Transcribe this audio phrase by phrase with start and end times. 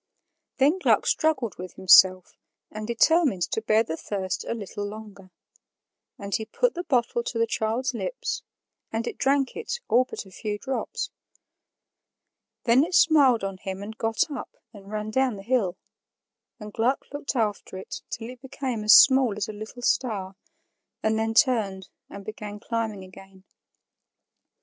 [0.57, 2.35] Then Gluck struggled with himself
[2.71, 5.29] and determined to bear the thirst a little longer;
[6.17, 8.41] and he put the bottle to the child's lips,
[8.91, 11.11] and it drank it all but a few drops.
[12.63, 15.77] Then it smiled on him and got up and ran down the hill;
[16.59, 20.35] and Gluck looked after it till it became as small as a little star,
[21.03, 23.43] and then turned and began climbing again.